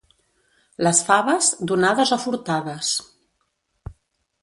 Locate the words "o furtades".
2.17-2.97